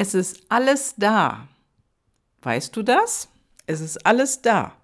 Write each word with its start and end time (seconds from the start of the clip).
Es 0.00 0.14
ist 0.14 0.42
alles 0.48 0.94
da. 0.96 1.48
Weißt 2.42 2.76
du 2.76 2.84
das? 2.84 3.28
Es 3.66 3.80
ist 3.80 4.06
alles 4.06 4.42
da. 4.42 4.76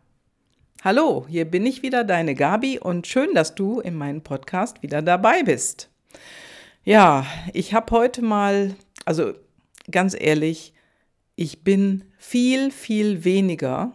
Hallo, 0.83 1.25
hier 1.29 1.45
bin 1.45 1.65
ich 1.67 1.83
wieder, 1.83 2.03
deine 2.03 2.35
Gabi, 2.35 2.81
und 2.81 3.07
schön, 3.07 3.33
dass 3.33 3.55
du 3.55 3.79
in 3.79 3.95
meinem 3.95 4.23
Podcast 4.23 4.83
wieder 4.83 5.03
dabei 5.03 5.45
bist. 5.45 5.89
Ja, 6.83 7.25
ich 7.53 7.75
habe 7.75 7.93
heute 7.93 8.23
mal, 8.23 8.75
also 9.05 9.35
ganz 9.89 10.17
ehrlich, 10.19 10.75
ich 11.37 11.63
bin 11.63 12.03
viel, 12.19 12.73
viel 12.73 13.23
weniger 13.23 13.93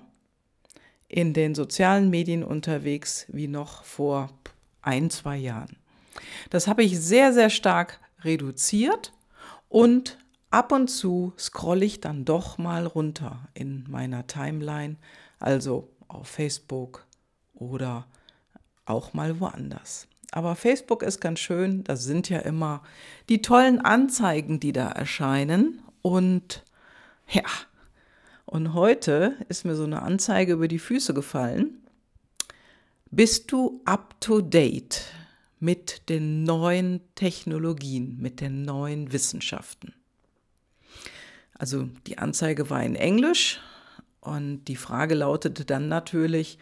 in 1.10 1.34
den 1.34 1.54
sozialen 1.54 2.10
Medien 2.10 2.46
unterwegs 2.46 3.26
wie 3.28 3.50
noch 3.50 3.84
vor 3.84 4.30
ein, 4.82 5.10
zwei 5.10 5.36
Jahren. 5.36 5.76
Das 6.50 6.70
habe 6.70 6.82
ich 6.84 6.98
sehr, 6.98 7.34
sehr 7.34 7.50
stark 7.50 8.00
reduziert 8.24 9.12
und 9.68 10.18
ab 10.52 10.72
und 10.72 10.90
zu 10.90 11.34
scrolle 11.38 11.86
ich 11.86 12.02
dann 12.02 12.26
doch 12.26 12.58
mal 12.58 12.86
runter 12.86 13.48
in 13.54 13.86
meiner 13.90 14.28
Timeline, 14.28 14.98
also 15.40 15.90
auf 16.08 16.28
Facebook 16.28 17.06
oder 17.54 18.08
auch 18.86 19.14
mal 19.14 19.40
woanders. 19.40 20.08
Aber 20.32 20.56
Facebook 20.56 21.04
ist 21.04 21.22
ganz 21.22 21.40
schön, 21.40 21.84
das 21.84 22.04
sind 22.04 22.30
ja 22.30 22.40
immer 22.40 22.84
die 23.30 23.42
tollen 23.42 23.80
Anzeigen, 23.80 24.60
die 24.60 24.74
da 24.74 24.90
erscheinen. 24.90 25.82
Und 26.02 26.64
ja, 27.28 27.44
und 28.46 28.74
heute 28.74 29.36
ist 29.48 29.66
mir 29.66 29.76
so 29.76 29.84
eine 29.84 30.02
Anzeige 30.02 30.54
über 30.54 30.68
die 30.68 30.80
Füße 30.80 31.14
gefallen. 31.14 31.78
Bist 33.12 33.52
du 33.52 33.82
up 33.86 34.20
to 34.22 34.42
date 34.42 35.04
mit 35.60 36.10
den 36.10 36.44
neuen 36.44 37.02
Technologien, 37.16 38.18
mit 38.20 38.40
den 38.40 38.62
neuen 38.64 39.12
Wissenschaften? 39.12 39.94
Also 41.60 41.90
die 42.08 42.18
Anzeige 42.18 42.70
war 42.70 42.82
in 42.84 42.96
Englisch 42.96 43.60
und 44.22 44.64
die 44.66 44.78
Frage 44.78 45.14
lautete 45.14 45.66
dann 45.66 45.88
natürlich, 45.90 46.58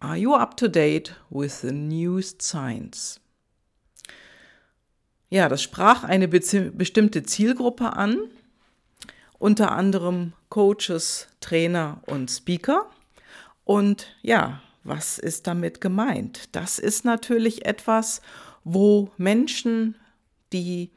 Are 0.00 0.16
you 0.16 0.34
up 0.34 0.56
to 0.56 0.68
date 0.68 1.16
with 1.30 1.62
the 1.62 1.72
newest 1.72 2.40
science? 2.40 3.20
Ja, 5.30 5.48
das 5.48 5.62
sprach 5.62 6.04
eine 6.04 6.28
bestimmte 6.28 7.22
Zielgruppe 7.22 7.94
an, 7.94 8.18
unter 9.38 9.72
anderem 9.72 10.34
Coaches, 10.50 11.28
Trainer 11.40 12.00
und 12.06 12.30
Speaker. 12.30 12.88
Und 13.64 14.14
ja, 14.22 14.62
was 14.84 15.18
ist 15.18 15.46
damit 15.46 15.80
gemeint? 15.80 16.48
Das 16.52 16.78
ist 16.78 17.04
natürlich 17.04 17.66
etwas, 17.66 18.22
wo 18.64 19.10
Menschen, 19.16 19.96
die 20.52 20.90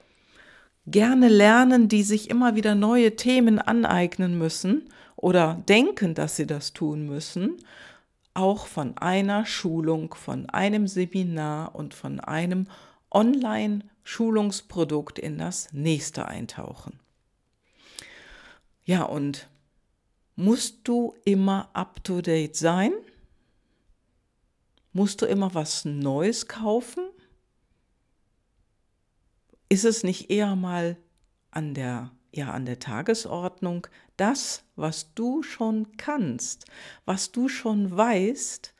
gerne 0.87 1.29
lernen, 1.29 1.87
die 1.87 2.03
sich 2.03 2.29
immer 2.29 2.55
wieder 2.55 2.75
neue 2.75 3.15
Themen 3.15 3.59
aneignen 3.59 4.37
müssen 4.37 4.89
oder 5.15 5.63
denken, 5.67 6.13
dass 6.15 6.35
sie 6.35 6.47
das 6.47 6.73
tun 6.73 7.05
müssen, 7.05 7.57
auch 8.33 8.65
von 8.65 8.97
einer 8.97 9.45
Schulung, 9.45 10.13
von 10.13 10.49
einem 10.49 10.87
Seminar 10.87 11.75
und 11.75 11.93
von 11.93 12.19
einem 12.19 12.67
Online-Schulungsprodukt 13.11 15.19
in 15.19 15.37
das 15.37 15.71
nächste 15.73 16.27
eintauchen. 16.27 16.99
Ja, 18.83 19.03
und 19.03 19.47
musst 20.35 20.87
du 20.87 21.13
immer 21.25 21.69
up-to-date 21.73 22.55
sein? 22.55 22.93
Musst 24.93 25.21
du 25.21 25.25
immer 25.25 25.53
was 25.53 25.85
Neues 25.85 26.47
kaufen? 26.47 27.03
Ist 29.71 29.85
es 29.85 30.03
nicht 30.03 30.29
eher 30.29 30.57
mal 30.57 30.97
an 31.49 31.73
der, 31.73 32.11
ja, 32.33 32.51
an 32.51 32.65
der 32.65 32.79
Tagesordnung, 32.79 33.87
das, 34.17 34.65
was 34.75 35.13
du 35.13 35.43
schon 35.43 35.95
kannst, 35.95 36.65
was 37.05 37.31
du 37.31 37.47
schon 37.47 37.95
weißt, 37.95 38.73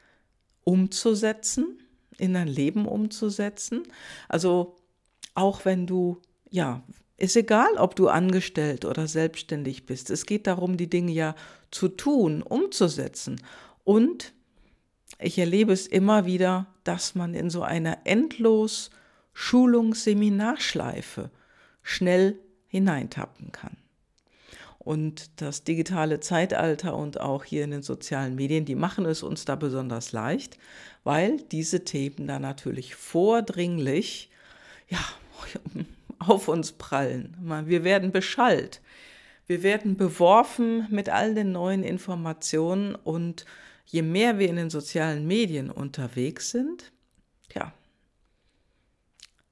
umzusetzen, 0.66 1.80
in 2.18 2.34
dein 2.34 2.50
Leben 2.50 2.86
umzusetzen? 2.86 3.84
Also 4.28 4.76
auch 5.34 5.64
wenn 5.64 5.88
du, 5.88 6.22
ja, 6.50 6.84
ist 7.16 7.38
egal, 7.38 7.78
ob 7.78 7.96
du 7.96 8.10
angestellt 8.10 8.84
oder 8.84 9.08
selbstständig 9.08 9.86
bist. 9.86 10.10
Es 10.10 10.26
geht 10.26 10.46
darum, 10.46 10.76
die 10.76 10.90
Dinge 10.90 11.14
ja 11.14 11.36
zu 11.72 11.88
tun, 11.88 12.42
umzusetzen. 12.42 13.42
Und 13.86 14.34
ich 15.20 15.38
erlebe 15.38 15.72
es 15.72 15.88
immer 15.88 16.26
wieder, 16.26 16.68
dass 16.84 17.16
man 17.16 17.34
in 17.34 17.50
so 17.50 17.64
einer 17.64 18.00
endlos 18.04 18.90
Schulungsseminarschleife 19.34 21.30
schnell 21.82 22.40
hineintappen 22.68 23.52
kann. 23.52 23.78
Und 24.84 25.42
das 25.42 25.64
digitale 25.64 26.22
Zeitalter 26.22 26.96
und 26.96 27.20
auch 27.20 27.44
hier 27.44 27.64
in 27.64 27.72
den 27.72 27.84
sozialen 27.84 28.34
Medien, 28.36 28.66
die 28.66 28.74
machen 28.74 29.06
es 29.06 29.22
uns 29.22 29.46
da 29.46 29.56
besonders 29.56 30.12
leicht, 30.12 30.58
weil 31.04 31.38
diese 31.52 31.84
Themen 31.84 32.26
da 32.26 32.40
natürlich 32.40 32.96
vordringlich 32.96 34.32
ja, 34.90 35.00
auf 36.20 36.48
uns 36.48 36.72
prallen. 36.72 37.38
Wir 37.66 37.84
werden 37.84 38.12
beschallt. 38.12 38.82
Wir 39.46 39.62
werden 39.62 39.98
beworfen 39.98 40.88
mit 40.90 41.10
all 41.10 41.36
den 41.36 41.52
neuen 41.52 41.84
Informationen 41.84 42.96
und 42.96 43.46
je 43.86 44.02
mehr 44.02 44.40
wir 44.40 44.50
in 44.50 44.56
den 44.56 44.70
sozialen 44.70 45.28
Medien 45.28 45.70
unterwegs 45.70 46.50
sind, 46.50 46.92
ja, 47.54 47.74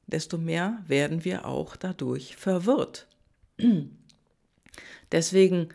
desto 0.09 0.37
mehr 0.37 0.83
werden 0.87 1.23
wir 1.23 1.45
auch 1.45 1.75
dadurch 1.75 2.35
verwirrt. 2.35 3.07
Deswegen, 5.11 5.69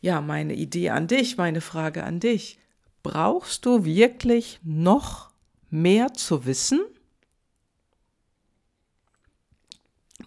ja, 0.00 0.20
meine 0.20 0.54
Idee 0.54 0.90
an 0.90 1.06
dich, 1.06 1.36
meine 1.36 1.60
Frage 1.60 2.04
an 2.04 2.20
dich. 2.20 2.58
Brauchst 3.02 3.66
du 3.66 3.84
wirklich 3.84 4.60
noch 4.62 5.30
mehr 5.70 6.14
zu 6.14 6.46
wissen? 6.46 6.80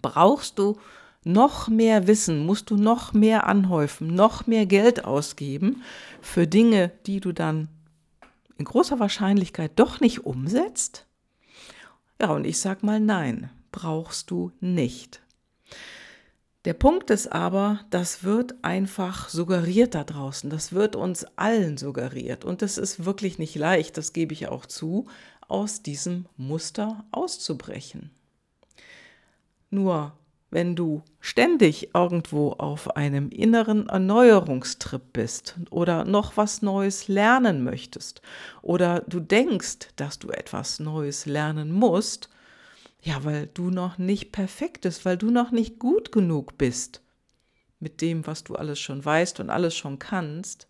Brauchst 0.01 0.59
du 0.59 0.77
noch 1.23 1.67
mehr 1.67 2.07
Wissen? 2.07 2.45
Musst 2.45 2.69
du 2.69 2.77
noch 2.77 3.13
mehr 3.13 3.47
anhäufen, 3.47 4.07
noch 4.13 4.45
mehr 4.47 4.66
Geld 4.66 5.06
ausgeben 5.06 5.83
für 6.22 6.47
Dinge, 6.47 6.91
die 7.06 7.19
du 7.19 7.31
dann 7.31 7.69
in 8.57 8.66
großer 8.66 9.00
Wahrscheinlichkeit 9.00 9.72
doch 9.75 10.00
nicht 10.00 10.25
umsetzt? 10.25 11.07
Ja, 12.22 12.31
und 12.31 12.46
ich 12.46 12.59
sag 12.59 12.84
mal 12.84 13.00
nein, 13.00 13.50
brauchst 13.72 14.31
du 14.31 14.52
nicht. 14.59 15.22
Der 16.66 16.74
Punkt 16.74 17.12
ist 17.12 17.31
aber, 17.31 17.81
das 17.92 18.24
wird 18.24 18.56
einfach 18.64 19.30
suggeriert 19.30 19.94
da 19.94 20.03
draußen. 20.03 20.50
Das 20.50 20.74
wird 20.74 20.96
uns 20.96 21.25
allen 21.36 21.78
suggeriert. 21.78 22.44
Und 22.44 22.64
es 22.64 22.80
ist 22.80 23.06
wirklich 23.06 23.38
nicht 23.38 23.56
leicht, 23.56 23.98
das 23.98 24.14
gebe 24.14 24.34
ich 24.34 24.48
auch 24.48 24.66
zu, 24.66 25.06
aus 25.48 25.84
diesem 25.84 26.25
Muster 26.38 27.06
auszubrechen. 27.12 28.09
Nur 29.70 30.18
wenn 30.56 30.74
du 30.74 31.04
ständig 31.20 31.94
irgendwo 31.94 32.54
auf 32.54 32.96
einem 32.96 33.30
inneren 33.30 33.90
Erneuerungstrip 33.90 35.02
bist 35.12 35.58
oder 35.70 36.06
noch 36.06 36.38
was 36.38 36.62
Neues 36.62 37.10
lernen 37.10 37.62
möchtest 37.62 38.22
oder 38.62 39.02
du 39.02 39.20
denkst, 39.20 39.90
dass 39.98 40.18
du 40.18 40.30
etwas 40.30 40.80
Neues 40.80 41.26
lernen 41.26 41.74
musst, 41.74 42.30
ja, 43.02 43.26
weil 43.26 43.48
du 43.48 43.70
noch 43.70 43.98
nicht 43.98 44.32
perfekt 44.32 44.84
bist, 44.84 45.04
weil 45.04 45.18
du 45.18 45.30
noch 45.30 45.52
nicht 45.52 45.78
gut 45.78 46.14
genug 46.14 46.58
bist 46.58 47.02
mit 47.82 48.00
dem, 48.00 48.26
was 48.26 48.46
du 48.46 48.56
alles 48.56 48.80
schon 48.80 49.04
weißt 49.04 49.42
und 49.42 49.50
alles 49.50 49.76
schon 49.76 50.00
kannst, 50.00 50.70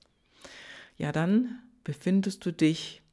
ja, 0.97 1.11
dann 1.11 1.59
befindest 1.83 2.43
du 2.43 2.51
dich 2.51 3.03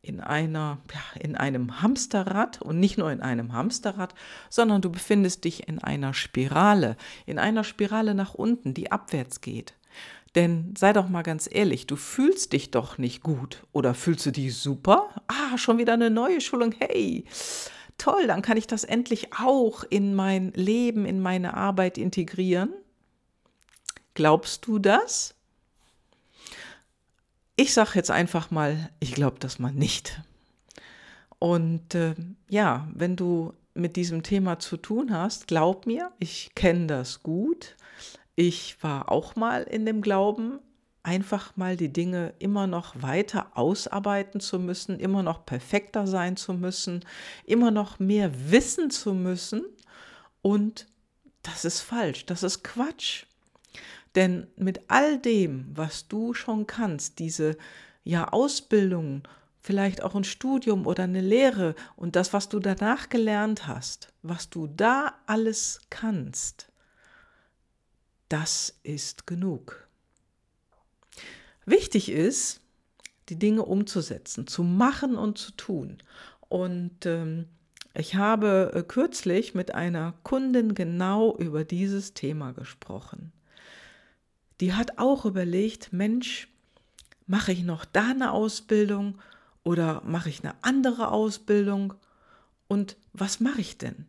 in 0.00 0.20
einer, 0.20 0.78
ja, 0.92 1.20
in 1.20 1.36
einem 1.36 1.82
Hamsterrad 1.82 2.62
und 2.62 2.78
nicht 2.78 2.98
nur 2.98 3.10
in 3.10 3.20
einem 3.20 3.52
Hamsterrad, 3.52 4.14
sondern 4.48 4.80
du 4.80 4.90
befindest 4.90 5.44
dich 5.44 5.68
in 5.68 5.78
einer 5.80 6.14
Spirale, 6.14 6.96
in 7.26 7.38
einer 7.38 7.64
Spirale 7.64 8.14
nach 8.14 8.34
unten, 8.34 8.74
die 8.74 8.92
abwärts 8.92 9.40
geht. 9.40 9.74
Denn 10.34 10.74
sei 10.76 10.92
doch 10.92 11.08
mal 11.08 11.22
ganz 11.22 11.48
ehrlich, 11.50 11.86
du 11.86 11.96
fühlst 11.96 12.52
dich 12.52 12.70
doch 12.70 12.98
nicht 12.98 13.22
gut 13.22 13.66
oder 13.72 13.94
fühlst 13.94 14.26
du 14.26 14.30
dich 14.30 14.56
super? 14.56 15.08
Ah, 15.26 15.56
schon 15.58 15.78
wieder 15.78 15.94
eine 15.94 16.10
neue 16.10 16.40
Schulung. 16.40 16.72
Hey, 16.78 17.24
toll, 17.96 18.26
dann 18.26 18.42
kann 18.42 18.56
ich 18.56 18.66
das 18.66 18.84
endlich 18.84 19.32
auch 19.32 19.84
in 19.88 20.14
mein 20.14 20.52
Leben, 20.52 21.06
in 21.06 21.20
meine 21.20 21.54
Arbeit 21.54 21.98
integrieren. 21.98 22.72
Glaubst 24.14 24.66
du 24.66 24.78
das? 24.78 25.34
Ich 27.60 27.74
sage 27.74 27.90
jetzt 27.96 28.12
einfach 28.12 28.52
mal, 28.52 28.88
ich 29.00 29.14
glaube 29.14 29.40
das 29.40 29.58
mal 29.58 29.72
nicht. 29.72 30.22
Und 31.40 31.92
äh, 31.96 32.14
ja, 32.48 32.86
wenn 32.94 33.16
du 33.16 33.52
mit 33.74 33.96
diesem 33.96 34.22
Thema 34.22 34.60
zu 34.60 34.76
tun 34.76 35.12
hast, 35.12 35.48
glaub 35.48 35.84
mir, 35.84 36.12
ich 36.20 36.54
kenne 36.54 36.86
das 36.86 37.24
gut. 37.24 37.74
Ich 38.36 38.80
war 38.80 39.10
auch 39.10 39.34
mal 39.34 39.64
in 39.64 39.84
dem 39.86 40.02
Glauben, 40.02 40.60
einfach 41.02 41.56
mal 41.56 41.76
die 41.76 41.92
Dinge 41.92 42.32
immer 42.38 42.68
noch 42.68 43.02
weiter 43.02 43.50
ausarbeiten 43.56 44.38
zu 44.38 44.60
müssen, 44.60 45.00
immer 45.00 45.24
noch 45.24 45.44
perfekter 45.44 46.06
sein 46.06 46.36
zu 46.36 46.54
müssen, 46.54 47.04
immer 47.44 47.72
noch 47.72 47.98
mehr 47.98 48.30
wissen 48.52 48.92
zu 48.92 49.14
müssen. 49.14 49.64
Und 50.42 50.86
das 51.42 51.64
ist 51.64 51.80
falsch, 51.80 52.24
das 52.24 52.44
ist 52.44 52.62
Quatsch. 52.62 53.24
Denn 54.18 54.48
mit 54.56 54.80
all 54.88 55.20
dem, 55.20 55.66
was 55.74 56.08
du 56.08 56.34
schon 56.34 56.66
kannst, 56.66 57.20
diese 57.20 57.56
ja 58.02 58.26
Ausbildung, 58.26 59.22
vielleicht 59.60 60.02
auch 60.02 60.16
ein 60.16 60.24
Studium 60.24 60.88
oder 60.88 61.04
eine 61.04 61.20
Lehre 61.20 61.76
und 61.94 62.16
das, 62.16 62.32
was 62.32 62.48
du 62.48 62.58
danach 62.58 63.10
gelernt 63.10 63.68
hast, 63.68 64.12
was 64.22 64.50
du 64.50 64.66
da 64.66 65.14
alles 65.26 65.82
kannst, 65.88 66.66
das 68.28 68.80
ist 68.82 69.28
genug. 69.28 69.86
Wichtig 71.64 72.10
ist, 72.10 72.60
die 73.28 73.38
Dinge 73.38 73.64
umzusetzen, 73.64 74.48
zu 74.48 74.64
machen 74.64 75.14
und 75.14 75.38
zu 75.38 75.52
tun. 75.52 75.98
Und 76.48 77.06
ähm, 77.06 77.46
ich 77.94 78.16
habe 78.16 78.72
äh, 78.74 78.82
kürzlich 78.82 79.54
mit 79.54 79.76
einer 79.76 80.14
Kundin 80.24 80.74
genau 80.74 81.36
über 81.36 81.62
dieses 81.64 82.14
Thema 82.14 82.50
gesprochen. 82.50 83.32
Die 84.60 84.74
hat 84.74 84.98
auch 84.98 85.24
überlegt, 85.24 85.92
Mensch, 85.92 86.48
mache 87.26 87.52
ich 87.52 87.62
noch 87.62 87.84
da 87.84 88.10
eine 88.10 88.32
Ausbildung 88.32 89.18
oder 89.62 90.02
mache 90.04 90.28
ich 90.28 90.42
eine 90.42 90.54
andere 90.62 91.10
Ausbildung 91.10 91.94
und 92.68 92.96
was 93.12 93.40
mache 93.40 93.60
ich 93.60 93.78
denn? 93.78 94.06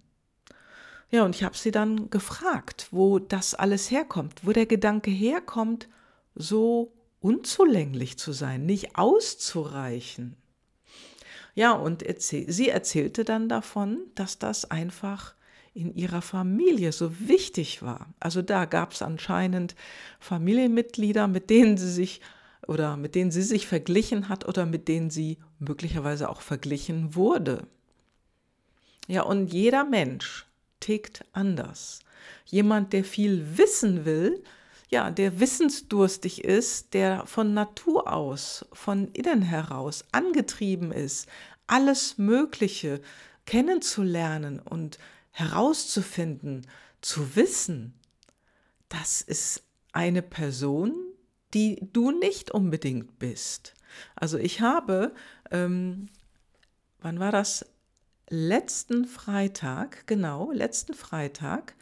Ja, 1.11 1.25
und 1.25 1.35
ich 1.35 1.43
habe 1.43 1.57
sie 1.57 1.71
dann 1.71 2.09
gefragt, 2.09 2.87
wo 2.91 3.19
das 3.19 3.55
alles 3.55 3.89
herkommt, 3.89 4.45
wo 4.45 4.51
der 4.51 4.67
Gedanke 4.67 5.11
herkommt, 5.11 5.89
so 6.35 6.93
unzulänglich 7.19 8.17
zu 8.17 8.31
sein, 8.31 8.65
nicht 8.65 8.95
auszureichen. 8.95 10.35
Ja, 11.55 11.73
und 11.73 12.03
erzähl 12.03 12.49
sie 12.51 12.69
erzählte 12.69 13.25
dann 13.25 13.49
davon, 13.49 13.99
dass 14.15 14.39
das 14.39 14.69
einfach 14.69 15.33
in 15.73 15.93
ihrer 15.95 16.21
Familie 16.21 16.91
so 16.91 17.19
wichtig 17.19 17.81
war. 17.81 18.13
Also 18.19 18.41
da 18.41 18.65
gab 18.65 18.93
es 18.93 19.01
anscheinend 19.01 19.75
Familienmitglieder, 20.19 21.27
mit 21.27 21.49
denen 21.49 21.77
sie 21.77 21.91
sich 21.91 22.21
oder 22.67 22.97
mit 22.97 23.15
denen 23.15 23.31
sie 23.31 23.41
sich 23.41 23.67
verglichen 23.67 24.29
hat 24.29 24.47
oder 24.47 24.65
mit 24.65 24.87
denen 24.87 25.09
sie 25.09 25.37
möglicherweise 25.59 26.29
auch 26.29 26.41
verglichen 26.41 27.15
wurde. 27.15 27.67
Ja, 29.07 29.23
und 29.23 29.51
jeder 29.51 29.85
Mensch 29.85 30.45
tickt 30.79 31.25
anders. 31.33 32.01
Jemand, 32.45 32.93
der 32.93 33.03
viel 33.03 33.57
wissen 33.57 34.05
will, 34.05 34.43
ja, 34.89 35.11
der 35.11 35.39
wissensdurstig 35.39 36.43
ist, 36.43 36.93
der 36.93 37.25
von 37.25 37.53
Natur 37.53 38.11
aus, 38.11 38.65
von 38.73 39.07
innen 39.09 39.41
heraus 39.41 40.03
angetrieben 40.11 40.91
ist, 40.91 41.27
alles 41.67 42.17
Mögliche 42.17 43.01
kennenzulernen 43.45 44.59
und 44.59 44.97
herauszufinden, 45.31 46.67
zu 47.01 47.35
wissen, 47.35 47.93
das 48.89 49.21
ist 49.21 49.63
eine 49.91 50.21
Person, 50.21 50.93
die 51.53 51.79
du 51.93 52.11
nicht 52.11 52.51
unbedingt 52.51 53.19
bist. 53.19 53.75
Also 54.15 54.37
ich 54.37 54.61
habe, 54.61 55.13
ähm, 55.51 56.09
wann 56.99 57.19
war 57.19 57.31
das? 57.31 57.65
Letzten 58.31 59.05
Freitag, 59.05 60.05
genau, 60.05 60.51
letzten 60.51 60.93
Freitag, 60.93 61.73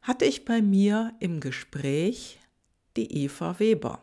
hatte 0.00 0.24
ich 0.24 0.46
bei 0.46 0.62
mir 0.62 1.12
im 1.20 1.40
Gespräch 1.40 2.40
die 2.96 3.24
Eva 3.24 3.58
Weber. 3.58 4.00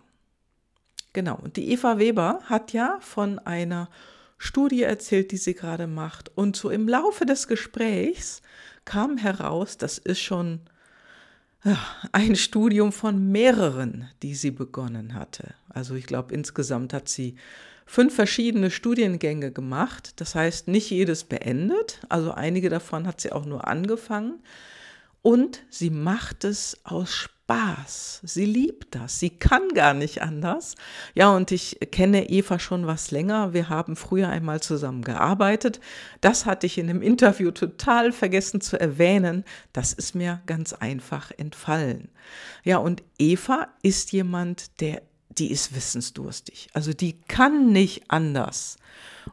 Genau, 1.14 1.38
und 1.38 1.58
die 1.58 1.72
Eva 1.72 1.98
Weber 1.98 2.42
hat 2.46 2.74
ja 2.74 3.00
von 3.02 3.40
einer 3.40 3.90
Studie 4.38 4.84
erzählt, 4.84 5.32
die 5.32 5.38
sie 5.38 5.56
gerade 5.56 5.88
macht. 5.88 6.36
Und 6.38 6.56
so 6.56 6.70
im 6.70 6.88
Laufe 6.88 7.26
des 7.26 7.48
Gesprächs 7.48 8.42
kam 8.90 9.18
heraus, 9.18 9.78
das 9.78 10.00
ist 10.00 10.20
schon 10.20 10.62
ein 12.12 12.36
Studium 12.36 12.92
von 12.92 13.32
mehreren, 13.32 14.10
die 14.24 14.34
sie 14.34 14.50
begonnen 14.50 15.14
hatte. 15.14 15.54
Also 15.70 15.94
ich 15.94 16.08
glaube, 16.08 16.34
insgesamt 16.34 16.92
hat 16.92 17.08
sie 17.08 17.36
fünf 17.86 18.16
verschiedene 18.16 18.72
Studiengänge 18.72 19.52
gemacht. 19.52 20.20
Das 20.20 20.34
heißt, 20.34 20.68
nicht 20.68 20.90
jedes 20.90 21.24
beendet. 21.24 22.00
Also 22.10 22.32
einige 22.32 22.70
davon 22.70 23.06
hat 23.06 23.22
sie 23.22 23.32
auch 23.32 23.46
nur 23.46 23.68
angefangen. 23.68 24.40
Und 25.22 25.64
sie 25.70 25.90
macht 25.90 26.44
es 26.44 26.78
aus 26.84 27.14
Spaß. 27.14 28.22
Sie 28.24 28.46
liebt 28.46 28.96
das. 28.96 29.20
Sie 29.20 29.32
kann 29.32 29.70
gar 29.74 29.94
nicht 29.94 30.22
anders. 30.22 30.76
Ja, 31.16 31.36
und 31.36 31.52
ich 31.52 31.80
kenne 31.92 32.30
Eva 32.30 32.60
schon 32.60 32.88
was 32.88 33.12
länger. 33.12 33.54
Wir 33.54 33.70
haben 33.70 33.96
früher 33.96 34.30
einmal 34.30 34.62
zusammen 34.62 35.04
gearbeitet. 35.04 35.80
Das 36.22 36.46
hatte 36.46 36.68
ich 36.68 36.78
in 36.78 36.90
einem 36.90 37.02
Interview 37.02 37.52
total 37.52 38.12
vergessen 38.12 38.62
zu 38.62 38.80
erwähnen. 38.80 39.44
Das 39.74 39.94
ist 39.94 40.16
mir 40.16 40.42
ganz 40.46 40.74
einfach 40.74 41.32
entfallen. 41.38 42.10
Ja, 42.64 42.78
und 42.78 43.04
Eva 43.18 43.68
ist 43.82 44.12
jemand, 44.12 44.80
der 44.80 45.02
die 45.38 45.52
ist 45.52 45.76
wissensdurstig. 45.76 46.70
Also 46.74 46.94
die 46.94 47.22
kann 47.22 47.72
nicht 47.72 48.04
anders. 48.10 48.78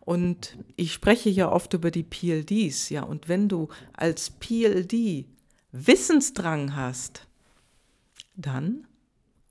Und 0.00 0.56
ich 0.76 0.92
spreche 0.92 1.30
ja 1.30 1.50
oft 1.50 1.72
über 1.74 1.90
die 1.90 2.02
PLDs, 2.02 2.90
ja, 2.90 3.02
und 3.02 3.28
wenn 3.28 3.48
du 3.48 3.68
als 3.92 4.30
PLD 4.30 5.26
Wissensdrang 5.78 6.76
hast, 6.76 7.26
dann 8.34 8.86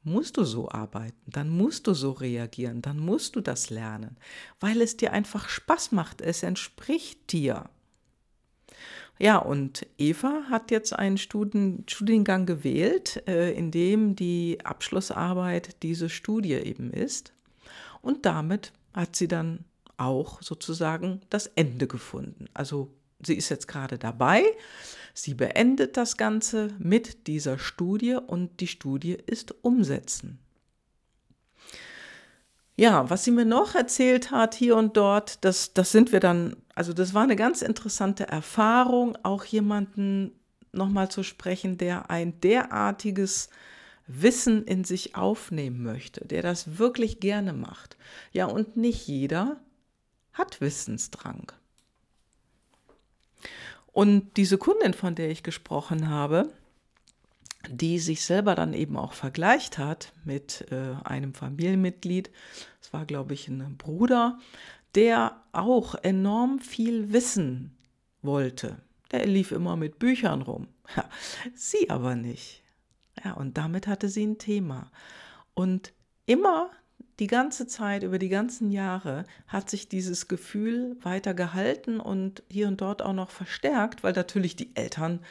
musst 0.03 0.37
du 0.37 0.43
so 0.43 0.69
arbeiten, 0.69 1.31
dann 1.31 1.49
musst 1.49 1.87
du 1.87 1.93
so 1.93 2.11
reagieren, 2.11 2.81
dann 2.81 2.99
musst 2.99 3.35
du 3.35 3.41
das 3.41 3.69
lernen, 3.69 4.17
weil 4.59 4.81
es 4.81 4.97
dir 4.97 5.11
einfach 5.13 5.49
Spaß 5.49 5.91
macht, 5.91 6.21
es 6.21 6.43
entspricht 6.43 7.31
dir. 7.31 7.69
Ja, 9.17 9.37
und 9.37 9.85
Eva 9.97 10.43
hat 10.49 10.71
jetzt 10.71 10.93
einen 10.93 11.17
Studien, 11.17 11.85
Studiengang 11.87 12.45
gewählt, 12.45 13.23
äh, 13.27 13.53
in 13.53 13.71
dem 13.71 14.15
die 14.15 14.59
Abschlussarbeit 14.63 15.81
diese 15.83 16.09
Studie 16.09 16.53
eben 16.53 16.91
ist. 16.91 17.33
Und 18.01 18.25
damit 18.25 18.73
hat 18.93 19.15
sie 19.15 19.29
dann 19.29 19.63
auch 19.97 20.41
sozusagen 20.41 21.21
das 21.29 21.47
Ende 21.47 21.87
gefunden. 21.87 22.47
Also 22.53 22.91
sie 23.19 23.35
ist 23.35 23.49
jetzt 23.49 23.67
gerade 23.67 23.97
dabei, 23.97 24.43
Sie 25.17 25.33
beendet 25.33 25.95
das 25.95 26.17
Ganze 26.17 26.75
mit 26.77 27.27
dieser 27.27 27.57
Studie 27.57 28.15
und 28.15 28.59
die 28.59 28.67
Studie 28.67 29.13
ist 29.13 29.55
umsetzen. 29.63 30.39
Ja, 32.75 33.09
was 33.09 33.23
sie 33.23 33.31
mir 33.31 33.45
noch 33.45 33.75
erzählt 33.75 34.31
hat 34.31 34.55
hier 34.55 34.75
und 34.75 34.97
dort, 34.97 35.45
das, 35.45 35.73
das 35.73 35.93
sind 35.93 36.11
wir 36.11 36.19
dann, 36.19 36.57
also 36.75 36.91
das 36.91 37.13
war 37.13 37.23
eine 37.23 37.37
ganz 37.37 37.61
interessante 37.61 38.27
Erfahrung, 38.27 39.17
auch 39.23 39.45
jemanden 39.45 40.33
nochmal 40.73 41.09
zu 41.09 41.23
sprechen, 41.23 41.77
der 41.77 42.09
ein 42.09 42.41
derartiges 42.41 43.49
Wissen 44.07 44.65
in 44.65 44.83
sich 44.83 45.15
aufnehmen 45.15 45.81
möchte, 45.81 46.27
der 46.27 46.41
das 46.41 46.77
wirklich 46.77 47.21
gerne 47.21 47.53
macht. 47.53 47.95
Ja, 48.33 48.47
und 48.47 48.75
nicht 48.75 49.07
jeder 49.07 49.61
hat 50.33 50.59
Wissensdrang. 50.59 51.53
Und 53.95 54.35
diese 54.35 54.57
Kundin, 54.57 54.93
von 54.93 55.15
der 55.15 55.29
ich 55.29 55.41
gesprochen 55.41 56.09
habe, 56.09 56.51
die 57.69 57.97
sich 57.97 58.25
selber 58.25 58.53
dann 58.53 58.73
eben 58.73 58.97
auch 58.97 59.13
vergleicht 59.13 59.77
hat 59.77 60.11
mit 60.25 60.69
äh, 60.69 60.95
einem 61.05 61.33
Familienmitglied, 61.33 62.29
es 62.81 62.91
war, 62.91 63.05
glaube 63.05 63.33
ich, 63.33 63.47
ein 63.47 63.77
Bruder, 63.77 64.37
der 64.95 65.41
auch 65.53 65.95
enorm 65.95 66.59
viel 66.59 67.13
wissen 67.13 67.77
wollte. 68.21 68.75
Der 69.13 69.25
lief 69.27 69.53
immer 69.53 69.77
mit 69.77 69.97
Büchern 69.97 70.41
rum. 70.41 70.67
Ja, 70.97 71.09
sie 71.53 71.89
aber 71.89 72.15
nicht. 72.15 72.63
Ja, 73.23 73.31
und 73.35 73.57
damit 73.57 73.87
hatte 73.87 74.09
sie 74.09 74.27
ein 74.27 74.39
Thema. 74.39 74.91
Und 75.53 75.93
immer 76.25 76.69
die 77.19 77.27
ganze 77.27 77.65
Zeit, 77.65 78.03
über 78.03 78.19
die 78.19 78.29
ganzen 78.29 78.71
Jahre, 78.71 79.25
hat 79.47 79.69
sich 79.69 79.87
dieses 79.87 80.27
Gefühl 80.27 80.97
weiter 81.01 81.33
gehalten 81.33 81.99
und 82.01 82.43
hier 82.49 82.67
und 82.67 82.81
dort 82.81 83.01
auch 83.01 83.13
noch 83.13 83.29
verstärkt, 83.29 84.03
weil 84.03 84.13
natürlich 84.13 84.57
die 84.57 84.75
Eltern 84.75 85.21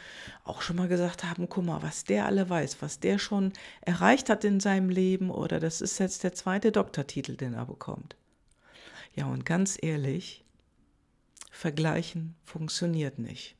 auch 0.43 0.63
schon 0.63 0.77
mal 0.77 0.87
gesagt 0.87 1.23
haben, 1.23 1.47
guck 1.47 1.65
mal, 1.65 1.83
was 1.83 2.03
der 2.03 2.25
alle 2.25 2.49
weiß, 2.49 2.77
was 2.81 2.99
der 2.99 3.19
schon 3.19 3.53
erreicht 3.81 4.29
hat 4.29 4.43
in 4.43 4.59
seinem 4.59 4.89
Leben 4.89 5.29
oder 5.29 5.59
das 5.59 5.81
ist 5.81 5.99
jetzt 5.99 6.23
der 6.23 6.33
zweite 6.33 6.71
Doktortitel, 6.71 7.35
den 7.35 7.53
er 7.53 7.65
bekommt. 7.65 8.15
Ja, 9.13 9.27
und 9.27 9.45
ganz 9.45 9.77
ehrlich, 9.79 10.43
Vergleichen 11.51 12.35
funktioniert 12.43 13.19
nicht. 13.19 13.55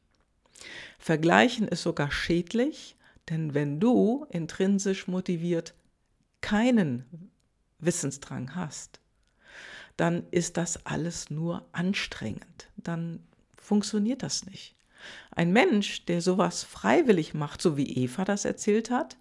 Vergleichen 0.98 1.68
ist 1.68 1.84
sogar 1.84 2.12
schädlich, 2.12 2.96
denn 3.30 3.54
wenn 3.54 3.80
du 3.80 4.26
intrinsisch 4.30 5.08
motiviert 5.08 5.76
keinen 6.42 7.32
Wissensdrang 7.86 8.56
hast, 8.56 9.00
dann 9.98 10.24
ist 10.32 10.58
das 10.58 10.86
alles 10.86 11.30
nur 11.30 11.66
anstrengend. 11.72 12.70
Dann 12.78 13.24
funktioniert 13.56 14.24
das 14.24 14.46
nicht. 14.46 14.76
Ein 15.32 15.52
Mensch, 15.54 16.06
der 16.06 16.22
sowas 16.22 16.64
freiwillig 16.64 17.34
macht, 17.34 17.62
so 17.62 17.78
wie 17.78 18.04
Eva 18.04 18.26
das 18.26 18.46
erzählt 18.46 18.90
hat, 18.90 19.18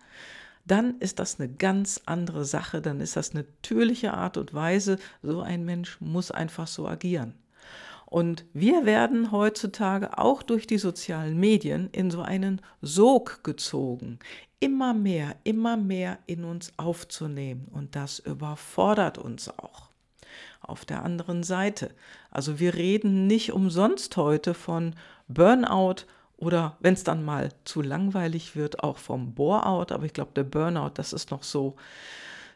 dann 0.66 0.98
ist 0.98 1.18
das 1.18 1.38
eine 1.38 1.52
ganz 1.52 2.00
andere 2.06 2.44
Sache, 2.44 2.80
dann 2.80 3.00
ist 3.00 3.16
das 3.16 3.32
eine 3.32 3.42
natürliche 3.42 4.14
Art 4.14 4.38
und 4.38 4.54
Weise. 4.54 4.98
So 5.22 5.42
ein 5.42 5.64
Mensch 5.64 6.00
muss 6.00 6.30
einfach 6.30 6.66
so 6.66 6.88
agieren. 6.88 7.34
Und 8.06 8.44
wir 8.52 8.86
werden 8.86 9.32
heutzutage 9.32 10.18
auch 10.18 10.42
durch 10.42 10.66
die 10.66 10.78
sozialen 10.78 11.38
Medien 11.38 11.88
in 11.90 12.10
so 12.10 12.22
einen 12.22 12.60
Sog 12.80 13.42
gezogen, 13.44 14.18
immer 14.60 14.94
mehr, 14.94 15.36
immer 15.44 15.76
mehr 15.76 16.18
in 16.26 16.44
uns 16.44 16.72
aufzunehmen. 16.76 17.68
Und 17.72 17.96
das 17.96 18.18
überfordert 18.18 19.18
uns 19.18 19.48
auch. 19.48 19.88
Auf 20.60 20.84
der 20.84 21.02
anderen 21.02 21.42
Seite. 21.42 21.90
Also 22.30 22.58
wir 22.58 22.74
reden 22.74 23.26
nicht 23.26 23.52
umsonst 23.52 24.16
heute 24.16 24.54
von 24.54 24.94
Burnout 25.28 26.06
oder 26.36 26.76
wenn 26.80 26.94
es 26.94 27.04
dann 27.04 27.24
mal 27.24 27.50
zu 27.64 27.82
langweilig 27.82 28.56
wird, 28.56 28.82
auch 28.82 28.98
vom 28.98 29.34
Boreout. 29.34 29.92
Aber 29.92 30.04
ich 30.04 30.12
glaube, 30.12 30.32
der 30.34 30.44
Burnout, 30.44 30.92
das 30.94 31.12
ist 31.12 31.30
noch 31.30 31.42
so 31.42 31.76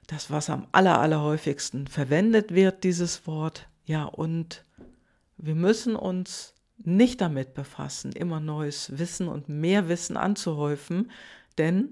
das, 0.06 0.30
was 0.30 0.50
am 0.50 0.66
aller, 0.72 1.00
allerhäufigsten 1.00 1.86
verwendet 1.86 2.54
wird, 2.54 2.82
dieses 2.84 3.26
Wort. 3.26 3.68
Ja, 3.84 4.04
und 4.04 4.64
wir 5.38 5.54
müssen 5.54 5.96
uns 5.96 6.54
nicht 6.76 7.20
damit 7.20 7.54
befassen, 7.54 8.12
immer 8.12 8.40
neues 8.40 8.98
Wissen 8.98 9.28
und 9.28 9.48
mehr 9.48 9.88
Wissen 9.88 10.16
anzuhäufen, 10.16 11.10
denn 11.56 11.90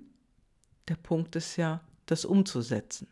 der 0.89 0.97
Punkt 0.97 1.35
ist 1.37 1.57
ja, 1.57 1.81
das 2.07 2.25
umzusetzen. 2.25 3.09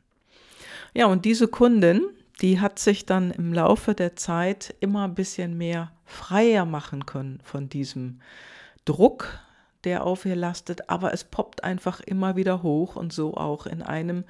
Ja, 0.92 1.06
und 1.06 1.24
diese 1.24 1.48
Kundin, 1.48 2.02
die 2.40 2.60
hat 2.60 2.78
sich 2.78 3.06
dann 3.06 3.32
im 3.32 3.52
Laufe 3.52 3.94
der 3.94 4.14
Zeit 4.14 4.74
immer 4.80 5.04
ein 5.04 5.14
bisschen 5.14 5.58
mehr 5.58 5.90
freier 6.04 6.64
machen 6.64 7.06
können 7.06 7.40
von 7.42 7.68
diesem 7.68 8.20
Druck, 8.84 9.40
der 9.82 10.04
auf 10.04 10.24
ihr 10.24 10.36
lastet, 10.36 10.88
aber 10.88 11.12
es 11.12 11.24
poppt 11.24 11.64
einfach 11.64 12.00
immer 12.00 12.36
wieder 12.36 12.62
hoch 12.62 12.96
und 12.96 13.12
so 13.12 13.34
auch 13.34 13.66
in 13.66 13.82
einem 13.82 14.24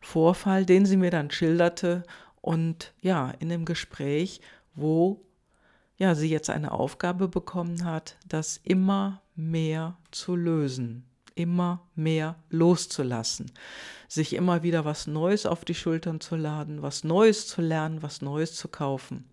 Vorfall, 0.00 0.64
den 0.64 0.86
sie 0.86 0.96
mir 0.96 1.10
dann 1.10 1.30
schilderte 1.30 2.04
und 2.40 2.92
ja, 3.00 3.32
in 3.38 3.48
dem 3.48 3.64
Gespräch, 3.64 4.40
wo 4.74 5.20
ja, 5.96 6.14
sie 6.14 6.28
jetzt 6.28 6.50
eine 6.50 6.72
Aufgabe 6.72 7.28
bekommen 7.28 7.84
hat, 7.84 8.16
das 8.26 8.60
immer 8.64 9.22
mehr 9.36 9.96
zu 10.10 10.36
lösen, 10.36 11.04
immer 11.34 11.82
mehr 11.94 12.36
loszulassen, 12.50 13.50
sich 14.08 14.34
immer 14.34 14.62
wieder 14.62 14.84
was 14.84 15.06
Neues 15.06 15.46
auf 15.46 15.64
die 15.64 15.74
Schultern 15.74 16.20
zu 16.20 16.36
laden, 16.36 16.82
was 16.82 17.04
Neues 17.04 17.46
zu 17.46 17.60
lernen, 17.60 18.02
was 18.02 18.22
Neues 18.22 18.54
zu 18.54 18.68
kaufen. 18.68 19.24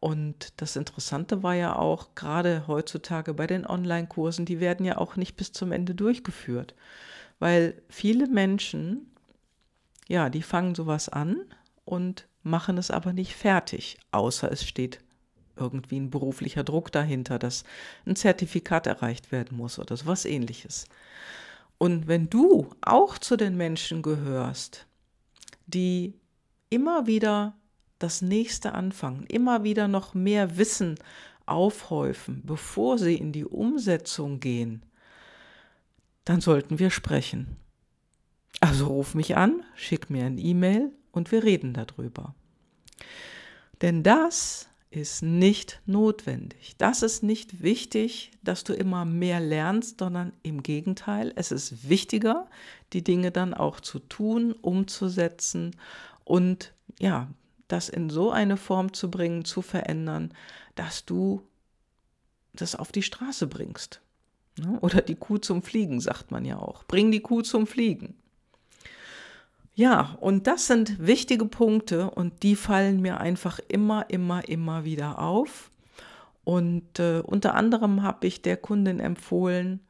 Und 0.00 0.52
das 0.60 0.76
Interessante 0.76 1.42
war 1.42 1.54
ja 1.54 1.76
auch, 1.76 2.14
gerade 2.14 2.66
heutzutage 2.66 3.32
bei 3.32 3.46
den 3.46 3.66
Online-Kursen, 3.66 4.44
die 4.44 4.60
werden 4.60 4.84
ja 4.84 4.98
auch 4.98 5.16
nicht 5.16 5.36
bis 5.36 5.52
zum 5.52 5.72
Ende 5.72 5.94
durchgeführt, 5.94 6.74
weil 7.38 7.80
viele 7.88 8.26
Menschen, 8.26 9.10
ja, 10.06 10.28
die 10.28 10.42
fangen 10.42 10.74
sowas 10.74 11.08
an 11.08 11.36
und 11.86 12.28
machen 12.42 12.76
es 12.76 12.90
aber 12.90 13.12
nicht 13.14 13.34
fertig, 13.34 13.98
außer 14.10 14.52
es 14.52 14.66
steht 14.66 15.00
irgendwie 15.56 16.00
ein 16.00 16.10
beruflicher 16.10 16.64
Druck 16.64 16.92
dahinter, 16.92 17.38
dass 17.38 17.64
ein 18.06 18.16
Zertifikat 18.16 18.86
erreicht 18.86 19.32
werden 19.32 19.56
muss 19.56 19.78
oder 19.78 19.96
so 19.96 20.06
was 20.06 20.24
ähnliches. 20.24 20.86
Und 21.78 22.06
wenn 22.08 22.30
du 22.30 22.70
auch 22.82 23.18
zu 23.18 23.36
den 23.36 23.56
Menschen 23.56 24.02
gehörst, 24.02 24.86
die 25.66 26.14
immer 26.70 27.06
wieder 27.06 27.54
das 27.98 28.22
nächste 28.22 28.72
anfangen, 28.72 29.24
immer 29.26 29.64
wieder 29.64 29.88
noch 29.88 30.14
mehr 30.14 30.56
Wissen 30.56 30.96
aufhäufen, 31.46 32.42
bevor 32.44 32.98
sie 32.98 33.14
in 33.14 33.32
die 33.32 33.44
Umsetzung 33.44 34.40
gehen, 34.40 34.82
dann 36.24 36.40
sollten 36.40 36.78
wir 36.78 36.90
sprechen. 36.90 37.56
Also 38.60 38.86
ruf 38.86 39.14
mich 39.14 39.36
an, 39.36 39.62
schick 39.74 40.10
mir 40.10 40.24
ein 40.24 40.38
E-Mail 40.38 40.90
und 41.12 41.30
wir 41.32 41.44
reden 41.44 41.74
darüber. 41.74 42.34
Denn 43.82 44.02
das 44.02 44.68
ist 44.94 45.22
nicht 45.22 45.80
notwendig. 45.86 46.76
Das 46.78 47.02
ist 47.02 47.22
nicht 47.22 47.62
wichtig, 47.62 48.30
dass 48.42 48.64
du 48.64 48.72
immer 48.74 49.04
mehr 49.04 49.40
lernst, 49.40 49.98
sondern 49.98 50.32
im 50.42 50.62
Gegenteil, 50.62 51.32
es 51.36 51.50
ist 51.50 51.88
wichtiger, 51.88 52.46
die 52.92 53.02
Dinge 53.02 53.30
dann 53.32 53.54
auch 53.54 53.80
zu 53.80 53.98
tun, 53.98 54.52
umzusetzen 54.52 55.76
und 56.24 56.72
ja, 57.00 57.28
das 57.66 57.88
in 57.88 58.08
so 58.08 58.30
eine 58.30 58.56
Form 58.56 58.92
zu 58.92 59.10
bringen, 59.10 59.44
zu 59.44 59.62
verändern, 59.62 60.32
dass 60.76 61.04
du 61.04 61.42
das 62.52 62.76
auf 62.76 62.92
die 62.92 63.02
Straße 63.02 63.48
bringst. 63.48 64.00
Ne? 64.58 64.78
Oder 64.80 65.02
die 65.02 65.16
Kuh 65.16 65.38
zum 65.38 65.62
Fliegen, 65.62 66.00
sagt 66.00 66.30
man 66.30 66.44
ja 66.44 66.58
auch. 66.58 66.84
Bring 66.84 67.10
die 67.10 67.20
Kuh 67.20 67.42
zum 67.42 67.66
Fliegen. 67.66 68.14
Ja, 69.76 70.16
und 70.20 70.46
das 70.46 70.68
sind 70.68 71.04
wichtige 71.04 71.46
Punkte 71.46 72.10
und 72.10 72.44
die 72.44 72.54
fallen 72.54 73.02
mir 73.02 73.20
einfach 73.20 73.58
immer, 73.68 74.08
immer, 74.08 74.48
immer 74.48 74.84
wieder 74.84 75.18
auf. 75.18 75.70
Und 76.44 77.00
äh, 77.00 77.20
unter 77.24 77.54
anderem 77.54 78.02
habe 78.02 78.26
ich 78.26 78.40
der 78.42 78.56
Kundin 78.56 79.00
empfohlen, 79.00 79.80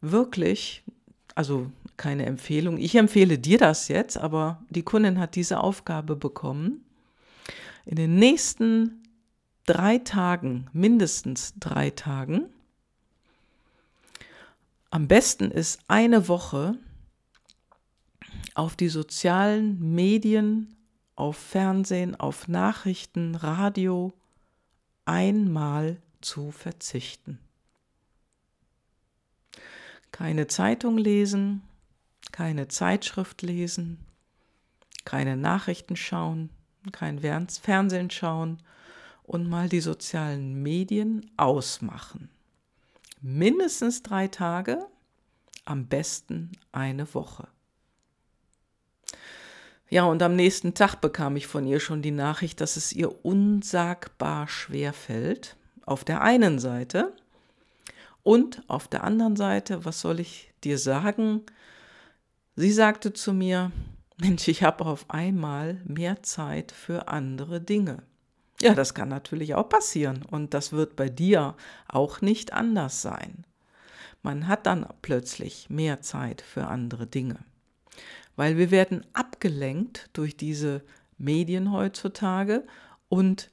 wirklich, 0.00 0.82
also 1.36 1.70
keine 1.96 2.26
Empfehlung, 2.26 2.78
ich 2.78 2.96
empfehle 2.96 3.38
dir 3.38 3.58
das 3.58 3.88
jetzt, 3.88 4.16
aber 4.16 4.62
die 4.70 4.82
Kundin 4.82 5.20
hat 5.20 5.36
diese 5.36 5.60
Aufgabe 5.60 6.16
bekommen. 6.16 6.84
In 7.86 7.96
den 7.96 8.16
nächsten 8.16 9.02
drei 9.66 9.98
Tagen, 9.98 10.68
mindestens 10.72 11.54
drei 11.60 11.90
Tagen, 11.90 12.46
am 14.90 15.06
besten 15.06 15.50
ist 15.50 15.80
eine 15.86 16.28
Woche 16.28 16.78
auf 18.58 18.74
die 18.74 18.88
sozialen 18.88 19.94
Medien, 19.94 20.74
auf 21.14 21.36
Fernsehen, 21.36 22.18
auf 22.18 22.48
Nachrichten, 22.48 23.36
Radio 23.36 24.12
einmal 25.04 25.98
zu 26.20 26.50
verzichten. 26.50 27.38
Keine 30.10 30.48
Zeitung 30.48 30.98
lesen, 30.98 31.62
keine 32.32 32.66
Zeitschrift 32.66 33.42
lesen, 33.42 34.04
keine 35.04 35.36
Nachrichten 35.36 35.94
schauen, 35.94 36.50
kein 36.90 37.20
Fernsehen 37.20 38.10
schauen 38.10 38.58
und 39.22 39.48
mal 39.48 39.68
die 39.68 39.80
sozialen 39.80 40.64
Medien 40.64 41.30
ausmachen. 41.36 42.28
Mindestens 43.20 44.02
drei 44.02 44.26
Tage, 44.26 44.84
am 45.64 45.86
besten 45.86 46.50
eine 46.72 47.14
Woche. 47.14 47.46
Ja, 49.90 50.04
und 50.04 50.22
am 50.22 50.36
nächsten 50.36 50.74
Tag 50.74 50.96
bekam 50.96 51.36
ich 51.36 51.46
von 51.46 51.66
ihr 51.66 51.80
schon 51.80 52.02
die 52.02 52.10
Nachricht, 52.10 52.60
dass 52.60 52.76
es 52.76 52.92
ihr 52.92 53.24
unsagbar 53.24 54.46
schwer 54.46 54.92
fällt. 54.92 55.56
Auf 55.86 56.04
der 56.04 56.20
einen 56.20 56.58
Seite. 56.58 57.14
Und 58.22 58.62
auf 58.68 58.88
der 58.88 59.04
anderen 59.04 59.36
Seite, 59.36 59.86
was 59.86 60.00
soll 60.00 60.20
ich 60.20 60.52
dir 60.62 60.76
sagen? 60.76 61.42
Sie 62.56 62.72
sagte 62.72 63.14
zu 63.14 63.32
mir, 63.32 63.72
Mensch, 64.18 64.48
ich 64.48 64.62
habe 64.62 64.84
auf 64.84 65.08
einmal 65.08 65.80
mehr 65.84 66.22
Zeit 66.22 66.72
für 66.72 67.08
andere 67.08 67.60
Dinge. 67.60 68.02
Ja, 68.60 68.74
das 68.74 68.92
kann 68.92 69.08
natürlich 69.08 69.54
auch 69.54 69.68
passieren 69.68 70.24
und 70.28 70.52
das 70.52 70.72
wird 70.72 70.96
bei 70.96 71.08
dir 71.08 71.54
auch 71.86 72.20
nicht 72.20 72.52
anders 72.52 73.00
sein. 73.00 73.44
Man 74.22 74.48
hat 74.48 74.66
dann 74.66 74.86
plötzlich 75.00 75.70
mehr 75.70 76.00
Zeit 76.00 76.42
für 76.42 76.66
andere 76.66 77.06
Dinge 77.06 77.38
weil 78.38 78.56
wir 78.56 78.70
werden 78.70 79.04
abgelenkt 79.14 80.10
durch 80.12 80.36
diese 80.36 80.84
Medien 81.18 81.72
heutzutage 81.72 82.64
und 83.08 83.50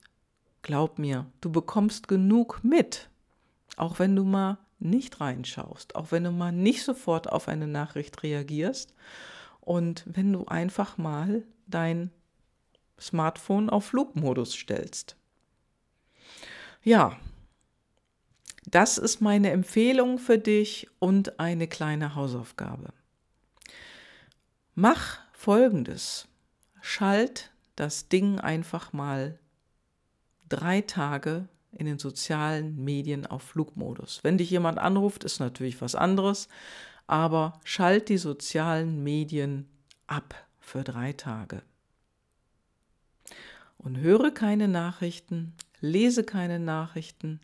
glaub 0.62 1.00
mir, 1.00 1.26
du 1.42 1.52
bekommst 1.52 2.08
genug 2.08 2.60
mit, 2.62 3.10
auch 3.78 3.98
wenn 3.98 4.16
du 4.16 4.24
mal 4.24 4.60
nicht 4.78 5.20
reinschaust, 5.22 5.96
auch 5.96 6.12
wenn 6.12 6.24
du 6.24 6.30
mal 6.30 6.52
nicht 6.52 6.84
sofort 6.84 7.32
auf 7.32 7.48
eine 7.48 7.66
Nachricht 7.66 8.22
reagierst 8.22 8.94
und 9.60 10.04
wenn 10.06 10.32
du 10.32 10.46
einfach 10.46 11.00
mal 11.00 11.42
dein 11.66 12.12
Smartphone 13.02 13.72
auf 13.72 13.86
Flugmodus 13.86 14.54
stellst. 14.54 15.16
Ja, 16.84 17.18
das 18.68 19.00
ist 19.00 19.20
meine 19.20 19.50
Empfehlung 19.50 20.20
für 20.20 20.38
dich 20.38 20.88
und 21.00 21.40
eine 21.40 21.68
kleine 21.68 22.14
Hausaufgabe. 22.14 22.94
Mach 24.78 25.20
folgendes. 25.32 26.28
Schalt 26.82 27.50
das 27.78 28.10
Ding 28.10 28.42
einfach 28.42 28.92
mal 28.92 29.40
drei 30.50 30.82
Tage 30.82 31.48
in 31.72 31.86
den 31.86 31.98
sozialen 31.98 32.84
Medien 32.84 33.26
auf 33.26 33.42
Flugmodus. 33.42 34.20
Wenn 34.24 34.38
dich 34.38 34.50
jemand 34.50 34.78
anruft, 34.78 35.24
ist 35.24 35.40
natürlich 35.40 35.80
was 35.80 35.96
anderes, 35.96 36.50
aber 37.08 37.62
schalt 37.64 38.10
die 38.10 38.18
sozialen 38.18 39.02
Medien 39.02 39.70
ab 40.08 40.36
für 40.60 40.84
drei 40.84 41.14
Tage. 41.14 41.62
Und 43.78 44.00
höre 44.00 44.32
keine 44.32 44.68
Nachrichten, 44.68 45.54
lese 45.80 46.26
keine 46.26 46.60
Nachrichten, 46.60 47.40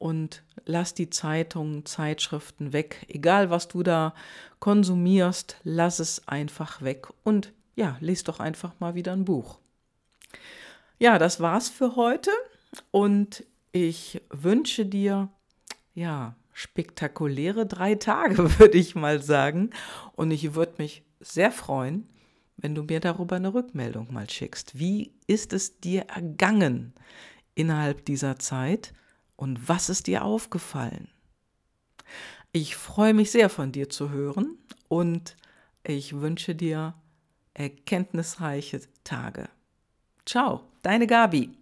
und 0.00 0.42
lass 0.64 0.94
die 0.94 1.10
Zeitungen, 1.10 1.84
Zeitschriften 1.84 2.72
weg. 2.72 3.04
Egal, 3.08 3.50
was 3.50 3.68
du 3.68 3.82
da 3.82 4.14
konsumierst, 4.58 5.58
lass 5.62 6.00
es 6.00 6.26
einfach 6.26 6.82
weg 6.82 7.08
und 7.22 7.52
ja, 7.76 7.96
lese 8.00 8.24
doch 8.24 8.40
einfach 8.40 8.72
mal 8.80 8.94
wieder 8.94 9.12
ein 9.12 9.26
Buch. 9.26 9.58
Ja, 10.98 11.18
das 11.18 11.40
war's 11.40 11.68
für 11.68 11.94
heute. 11.96 12.30
und 12.90 13.44
ich 13.72 14.20
wünsche 14.30 14.84
dir, 14.84 15.28
ja, 15.94 16.34
spektakuläre 16.52 17.66
drei 17.66 17.94
Tage, 17.94 18.36
würde 18.58 18.78
ich 18.78 18.94
mal 18.94 19.22
sagen. 19.22 19.70
Und 20.14 20.30
ich 20.30 20.54
würde 20.54 20.74
mich 20.78 21.04
sehr 21.20 21.52
freuen, 21.52 22.08
wenn 22.56 22.74
du 22.74 22.82
mir 22.84 23.00
darüber 23.00 23.36
eine 23.36 23.52
Rückmeldung 23.52 24.12
mal 24.12 24.28
schickst. 24.28 24.78
Wie 24.78 25.12
ist 25.26 25.52
es 25.52 25.78
dir 25.80 26.02
ergangen 26.08 26.94
innerhalb 27.54 28.04
dieser 28.06 28.38
Zeit 28.38 28.92
und 29.40 29.70
was 29.70 29.88
ist 29.88 30.06
dir 30.06 30.22
aufgefallen? 30.22 31.08
Ich 32.52 32.76
freue 32.76 33.14
mich 33.14 33.30
sehr 33.30 33.48
von 33.48 33.72
dir 33.72 33.88
zu 33.88 34.10
hören 34.10 34.58
und 34.88 35.34
ich 35.82 36.20
wünsche 36.20 36.54
dir 36.54 36.92
erkenntnisreiche 37.54 38.82
Tage. 39.02 39.48
Ciao, 40.26 40.64
deine 40.82 41.06
Gabi. 41.06 41.52